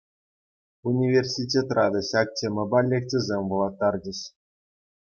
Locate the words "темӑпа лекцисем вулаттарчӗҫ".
2.41-4.19